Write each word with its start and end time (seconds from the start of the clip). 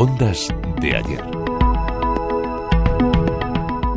Ondas 0.00 0.48
de 0.80 0.96
ayer. 0.96 1.22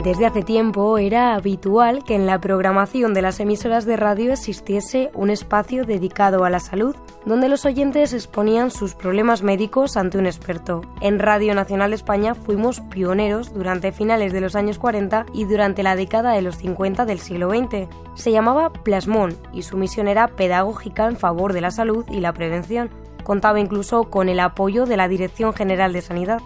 Desde 0.03 0.25
hace 0.25 0.41
tiempo 0.41 0.97
era 0.97 1.33
habitual 1.33 2.03
que 2.03 2.15
en 2.15 2.25
la 2.25 2.41
programación 2.41 3.13
de 3.13 3.21
las 3.21 3.39
emisoras 3.39 3.85
de 3.85 3.95
radio 3.95 4.33
existiese 4.33 5.11
un 5.13 5.29
espacio 5.29 5.85
dedicado 5.85 6.43
a 6.43 6.49
la 6.49 6.59
salud, 6.59 6.93
donde 7.25 7.47
los 7.47 7.63
oyentes 7.65 8.11
exponían 8.11 8.69
sus 8.69 8.95
problemas 8.95 9.43
médicos 9.43 9.95
ante 9.95 10.17
un 10.17 10.25
experto. 10.25 10.81
En 10.99 11.19
Radio 11.19 11.55
Nacional 11.55 11.93
España 11.93 12.35
fuimos 12.35 12.81
pioneros 12.81 13.53
durante 13.53 13.93
finales 13.93 14.33
de 14.33 14.41
los 14.41 14.55
años 14.55 14.79
40 14.79 15.27
y 15.33 15.45
durante 15.45 15.83
la 15.83 15.95
década 15.95 16.33
de 16.33 16.41
los 16.41 16.57
50 16.57 17.05
del 17.05 17.19
siglo 17.19 17.49
XX. 17.49 17.87
Se 18.15 18.33
llamaba 18.33 18.73
Plasmón 18.73 19.37
y 19.53 19.61
su 19.61 19.77
misión 19.77 20.09
era 20.09 20.27
pedagógica 20.27 21.07
en 21.07 21.15
favor 21.15 21.53
de 21.53 21.61
la 21.61 21.71
salud 21.71 22.03
y 22.11 22.19
la 22.19 22.33
prevención. 22.33 22.89
Contaba 23.23 23.59
incluso 23.59 24.05
con 24.05 24.29
el 24.29 24.39
apoyo 24.39 24.85
de 24.85 24.97
la 24.97 25.07
Dirección 25.07 25.53
General 25.53 25.93
de 25.93 26.01
Sanidad. 26.01 26.41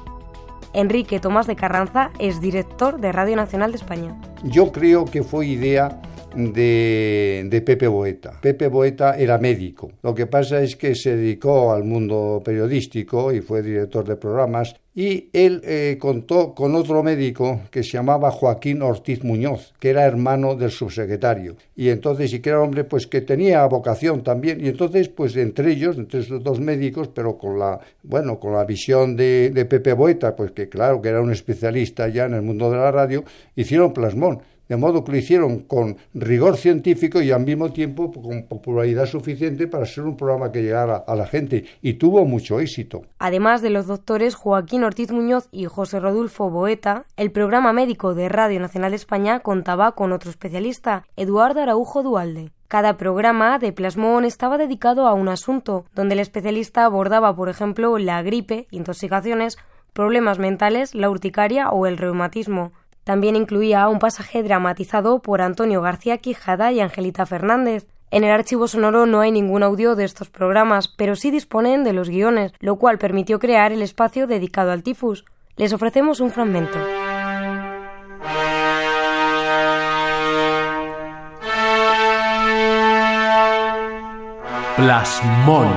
Enrique 0.74 1.20
Tomás 1.20 1.48
de 1.48 1.56
Carranza 1.56 2.12
es 2.20 2.40
director 2.40 3.00
de 3.00 3.12
Radio 3.12 3.36
Nacional 3.36 3.72
de 3.72 3.78
España. 3.78 4.22
Yo 4.44 4.72
creo 4.72 5.06
que 5.06 5.24
fue 5.24 5.48
idea 5.48 6.02
de, 6.36 7.64
Pepe 7.66 7.88
Boeta. 7.88 8.40
Pepe 8.42 8.68
Boeta 8.68 9.18
era 9.18 9.38
médico. 9.38 9.92
Lo 10.04 10.14
que 10.14 10.28
pasa 10.28 10.62
es 10.62 10.76
que 10.76 10.94
se 10.96 11.16
dedicó 11.16 11.74
al 11.74 11.84
mundo 11.84 12.42
periodístico 12.44 13.32
y 13.32 13.42
fue 13.42 13.62
director 13.62 14.08
de 14.08 14.16
programas 14.16 14.76
y 14.98 15.30
él 15.32 15.62
eh, 15.64 15.98
contó 16.00 16.56
con 16.56 16.74
otro 16.74 17.04
médico 17.04 17.62
que 17.70 17.84
se 17.84 17.92
llamaba 17.92 18.32
Joaquín 18.32 18.82
Ortiz 18.82 19.24
Muñoz, 19.24 19.76
que 19.80 19.92
era 19.92 20.04
hermano 20.04 20.56
del 20.56 20.72
subsecretario. 20.72 21.56
Y 21.76 21.90
entonces, 21.90 22.34
y 22.34 22.40
que 22.40 22.50
era 22.50 22.62
hombre 22.62 22.84
pues 22.84 23.06
que 23.06 23.22
tenía 23.22 23.64
vocación 23.68 24.24
también. 24.24 24.60
Y 24.60 24.70
entonces, 24.70 25.08
pues 25.10 25.36
entre 25.36 25.74
ellos, 25.74 26.00
entre 26.00 26.22
esos 26.22 26.44
dos 26.44 26.60
médicos, 26.60 27.10
pero 27.10 27.38
con 27.38 27.60
la, 27.60 27.80
bueno, 28.02 28.40
con 28.40 28.54
la 28.54 28.66
visión 28.66 29.16
de, 29.16 29.52
de 29.52 29.66
Pepe 29.66 29.94
Boeta, 29.94 30.36
pues 30.36 30.50
que 30.50 30.68
claro 30.68 31.00
que 31.00 31.10
era 31.10 31.22
un 31.22 31.32
especialista 31.32 32.08
ya 32.08 32.26
en 32.26 32.34
el 32.34 32.42
mundo 32.42 32.72
de 32.72 32.78
la 32.78 32.92
radio, 32.92 33.24
hicieron 33.56 33.94
plasmón 33.94 34.42
de 34.70 34.78
modo 34.78 35.04
que 35.04 35.12
lo 35.12 35.18
hicieron 35.18 35.60
con 35.60 35.98
rigor 36.14 36.58
científico 36.58 37.22
y 37.22 37.32
al 37.32 37.46
mismo 37.46 37.72
tiempo 37.72 38.12
con 38.12 38.44
popularidad 38.44 39.06
suficiente 39.06 39.68
para 39.68 39.86
ser 39.86 40.04
un 40.04 40.18
programa 40.18 40.52
que 40.52 40.64
llegara 40.64 40.98
a 40.98 41.16
la 41.16 41.28
gente 41.28 41.66
y 41.82 41.94
tuvo 41.94 42.26
mucho 42.26 42.60
éxito. 42.60 43.04
Además 43.20 43.62
de 43.62 43.70
los 43.70 43.88
doctores 43.88 44.36
Joaquín 44.36 44.84
Ortiz 44.84 45.12
Muñoz 45.12 45.48
y 45.52 45.66
José 45.66 46.00
Rodolfo 46.00 46.50
Boeta, 46.50 47.06
el 47.16 47.32
programa 47.32 47.74
médico 47.74 48.14
de 48.14 48.30
Radio 48.30 48.60
Nacional 48.60 48.92
de 48.92 48.98
España 48.98 49.40
contaba 49.40 49.94
con 49.94 50.12
otro 50.12 50.30
especialista, 50.30 51.06
Eduardo 51.16 51.62
Araujo 51.62 52.04
Dualde. 52.04 52.52
Cada 52.68 52.98
programa 52.98 53.60
de 53.60 53.72
Plasmón 53.72 54.26
estaba 54.26 54.58
dedicado 54.58 55.08
a 55.08 55.14
un 55.14 55.30
asunto, 55.30 55.86
donde 55.96 56.16
el 56.16 56.20
especialista 56.20 56.84
abordaba, 56.84 57.34
por 57.34 57.48
ejemplo, 57.48 57.98
la 57.98 58.22
gripe, 58.24 58.68
intoxicaciones, 58.72 59.58
problemas 59.94 60.38
mentales, 60.38 60.94
la 60.94 61.10
urticaria 61.10 61.70
o 61.70 61.88
el 61.88 61.98
reumatismo. 61.98 62.74
También 63.08 63.38
incluía 63.38 63.88
un 63.88 64.00
pasaje 64.00 64.44
dramatizado 64.44 65.22
por 65.22 65.42
Antonio 65.42 65.82
García 65.82 66.18
Quijada 66.18 66.74
y 66.74 66.82
Angelita 66.82 67.26
Fernández. 67.26 67.88
En 68.12 68.26
el 68.26 68.32
archivo 68.32 68.68
sonoro 68.68 69.06
no 69.06 69.22
hay 69.22 69.32
ningún 69.32 69.64
audio 69.64 69.96
de 69.96 70.04
estos 70.04 70.30
programas, 70.30 70.90
pero 70.90 71.16
sí 71.16 71.32
disponen 71.32 71.86
de 71.86 71.94
los 71.94 72.10
guiones, 72.10 72.52
lo 72.60 72.76
cual 72.76 72.98
permitió 72.98 73.40
crear 73.40 73.72
el 73.72 73.82
espacio 73.82 74.28
dedicado 74.28 74.74
al 74.74 74.84
tifus. 74.84 75.24
Les 75.56 75.72
ofrecemos 75.72 76.20
un 76.20 76.32
fragmento. 76.32 76.78
Plasmón. 84.76 85.72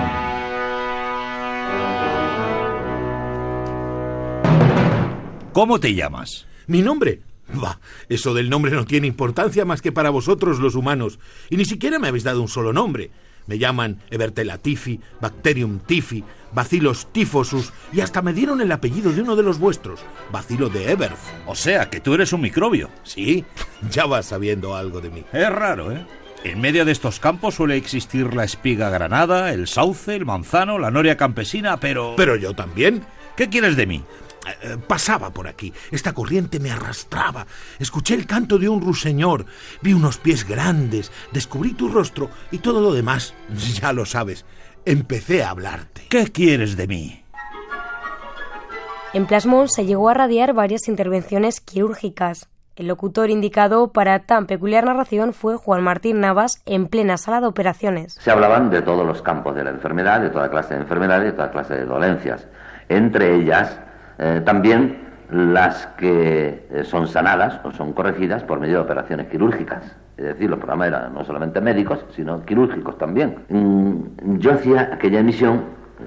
¿Cómo 5.52 5.78
te 5.78 5.94
llamas? 5.94 6.49
¿Mi 6.66 6.82
nombre? 6.82 7.20
Bah, 7.52 7.80
eso 8.08 8.34
del 8.34 8.50
nombre 8.50 8.70
no 8.72 8.84
tiene 8.84 9.06
importancia 9.06 9.64
más 9.64 9.82
que 9.82 9.92
para 9.92 10.10
vosotros 10.10 10.60
los 10.60 10.74
humanos. 10.74 11.18
Y 11.48 11.56
ni 11.56 11.64
siquiera 11.64 11.98
me 11.98 12.08
habéis 12.08 12.24
dado 12.24 12.42
un 12.42 12.48
solo 12.48 12.72
nombre. 12.72 13.10
Me 13.46 13.58
llaman 13.58 13.98
Evertella 14.10 14.58
tifi, 14.58 15.00
Bacterium 15.20 15.80
tifi, 15.80 16.22
Bacillus 16.52 17.08
tifosus 17.12 17.72
y 17.92 18.00
hasta 18.00 18.22
me 18.22 18.32
dieron 18.32 18.60
el 18.60 18.70
apellido 18.70 19.12
de 19.12 19.22
uno 19.22 19.34
de 19.34 19.42
los 19.42 19.58
vuestros, 19.58 20.00
Bacilo 20.30 20.68
de 20.68 20.92
Everth. 20.92 21.18
O 21.46 21.54
sea, 21.54 21.90
que 21.90 22.00
tú 22.00 22.14
eres 22.14 22.32
un 22.32 22.42
microbio. 22.42 22.90
Sí, 23.02 23.44
ya 23.90 24.06
vas 24.06 24.26
sabiendo 24.26 24.76
algo 24.76 25.00
de 25.00 25.10
mí. 25.10 25.24
Es 25.32 25.50
raro, 25.50 25.90
¿eh? 25.90 26.04
En 26.42 26.60
medio 26.60 26.84
de 26.84 26.92
estos 26.92 27.20
campos 27.20 27.56
suele 27.56 27.76
existir 27.76 28.34
la 28.34 28.44
espiga 28.44 28.88
granada, 28.88 29.52
el 29.52 29.66
sauce, 29.66 30.16
el 30.16 30.24
manzano, 30.24 30.78
la 30.78 30.90
noria 30.90 31.16
campesina, 31.16 31.78
pero... 31.78 32.14
Pero 32.16 32.36
yo 32.36 32.54
también. 32.54 33.04
¿Qué 33.36 33.48
quieres 33.50 33.76
de 33.76 33.86
mí? 33.86 34.02
Eh, 34.62 34.78
pasaba 34.86 35.30
por 35.30 35.46
aquí. 35.46 35.72
Esta 35.90 36.12
corriente 36.12 36.60
me 36.60 36.70
arrastraba. 36.70 37.46
Escuché 37.78 38.14
el 38.14 38.26
canto 38.26 38.58
de 38.58 38.68
un 38.68 38.80
ruiseñor. 38.80 39.44
Vi 39.82 39.92
unos 39.92 40.18
pies 40.18 40.46
grandes. 40.48 41.12
Descubrí 41.32 41.74
tu 41.74 41.88
rostro 41.88 42.30
y 42.50 42.58
todo 42.58 42.80
lo 42.80 42.92
demás. 42.92 43.34
Ya 43.80 43.92
lo 43.92 44.04
sabes. 44.04 44.44
Empecé 44.84 45.42
a 45.42 45.50
hablarte. 45.50 46.06
¿Qué 46.08 46.26
quieres 46.32 46.76
de 46.76 46.86
mí? 46.86 47.24
En 49.12 49.26
Plasmón 49.26 49.68
se 49.68 49.84
llegó 49.84 50.08
a 50.08 50.14
radiar 50.14 50.54
varias 50.54 50.88
intervenciones 50.88 51.60
quirúrgicas. 51.60 52.48
El 52.76 52.86
locutor 52.86 53.28
indicado 53.28 53.92
para 53.92 54.20
tan 54.20 54.46
peculiar 54.46 54.84
narración 54.84 55.34
fue 55.34 55.56
Juan 55.56 55.82
Martín 55.82 56.20
Navas 56.20 56.62
en 56.64 56.86
plena 56.86 57.18
sala 57.18 57.40
de 57.40 57.46
operaciones. 57.48 58.14
Se 58.14 58.30
hablaban 58.30 58.70
de 58.70 58.82
todos 58.82 59.04
los 59.04 59.20
campos 59.20 59.54
de 59.54 59.64
la 59.64 59.70
enfermedad, 59.70 60.20
de 60.20 60.30
toda 60.30 60.48
clase 60.48 60.74
de 60.74 60.80
enfermedades, 60.80 61.26
de 61.26 61.32
toda 61.32 61.50
clase 61.50 61.74
de 61.74 61.84
dolencias. 61.84 62.46
Entre 62.88 63.34
ellas, 63.34 63.78
eh, 64.22 64.42
también 64.44 64.98
las 65.30 65.86
que 65.96 66.66
eh, 66.70 66.84
son 66.84 67.06
sanadas 67.06 67.58
o 67.64 67.72
son 67.72 67.94
corregidas 67.94 68.42
por 68.42 68.60
medio 68.60 68.74
de 68.74 68.80
operaciones 68.82 69.28
quirúrgicas. 69.28 69.96
Es 70.18 70.24
decir, 70.24 70.50
los 70.50 70.58
programas 70.58 70.88
eran 70.88 71.14
no 71.14 71.24
solamente 71.24 71.60
médicos, 71.62 72.04
sino 72.14 72.44
quirúrgicos 72.44 72.98
también. 72.98 73.38
Mm, 73.48 74.36
yo 74.38 74.52
hacía 74.52 74.90
aquella 74.92 75.20
emisión, 75.20 75.62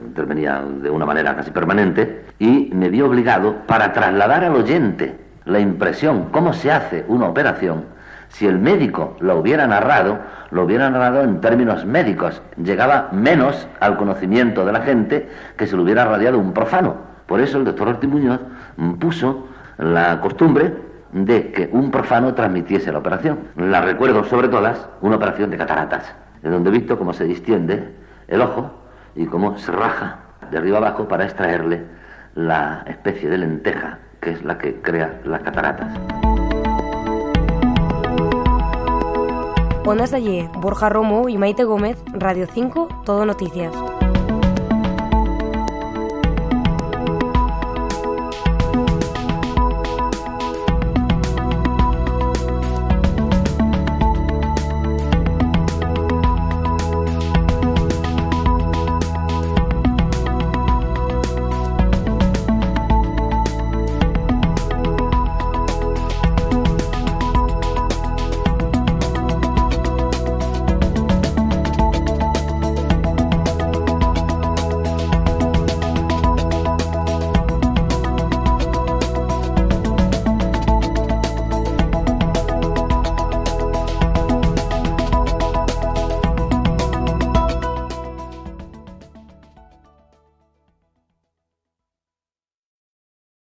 intervenía 0.05 0.61
de 0.61 0.91
una 0.91 1.07
manera 1.07 1.35
casi 1.35 1.49
permanente, 1.49 2.25
y 2.37 2.69
me 2.73 2.89
vi 2.89 3.01
obligado 3.01 3.55
para 3.65 3.93
trasladar 3.93 4.43
al 4.43 4.55
oyente 4.55 5.15
la 5.45 5.59
impresión, 5.59 6.27
cómo 6.31 6.53
se 6.53 6.71
hace 6.71 7.05
una 7.07 7.27
operación, 7.27 7.85
si 8.29 8.45
el 8.45 8.59
médico 8.59 9.15
lo 9.21 9.37
hubiera 9.37 9.65
narrado, 9.65 10.19
lo 10.51 10.65
hubiera 10.65 10.89
narrado 10.89 11.23
en 11.23 11.41
términos 11.41 11.85
médicos, 11.85 12.41
llegaba 12.57 13.09
menos 13.11 13.67
al 13.79 13.97
conocimiento 13.97 14.65
de 14.65 14.71
la 14.71 14.81
gente 14.81 15.29
que 15.57 15.65
se 15.65 15.75
lo 15.75 15.83
hubiera 15.83 16.05
radiado 16.05 16.37
un 16.37 16.53
profano. 16.53 17.12
Por 17.27 17.39
eso 17.39 17.57
el 17.57 17.65
doctor 17.65 17.89
Ortiz 17.89 18.09
Muñoz 18.09 18.39
puso 18.99 19.47
la 19.77 20.19
costumbre 20.21 20.73
de 21.11 21.51
que 21.51 21.69
un 21.71 21.91
profano 21.91 22.33
transmitiese 22.33 22.91
la 22.91 22.99
operación. 22.99 23.39
La 23.55 23.81
recuerdo 23.81 24.23
sobre 24.23 24.47
todas 24.47 24.87
una 25.01 25.15
operación 25.15 25.49
de 25.49 25.57
cataratas, 25.57 26.13
en 26.41 26.51
donde 26.51 26.69
he 26.69 26.73
visto 26.73 26.97
cómo 26.97 27.13
se 27.13 27.25
distiende 27.25 27.95
el 28.27 28.41
ojo 28.41 28.71
y 29.15 29.25
cómo 29.25 29.57
se 29.57 29.71
raja 29.71 30.19
de 30.49 30.57
arriba 30.57 30.77
abajo 30.77 31.07
para 31.07 31.25
extraerle 31.25 31.85
la 32.35 32.83
especie 32.87 33.29
de 33.29 33.37
lenteja 33.37 33.99
que 34.23 34.31
es 34.31 34.43
la 34.43 34.57
que 34.57 34.81
crea 34.81 35.19
las 35.25 35.41
cataratas. 35.41 35.93
Ondas 39.85 40.11
de 40.11 40.49
Borja 40.59 40.89
Romo 40.89 41.27
y 41.27 41.37
Maite 41.37 41.65
Gómez, 41.65 41.97
Radio 42.13 42.47
5, 42.51 43.03
Todo 43.05 43.25
Noticias. 43.25 43.73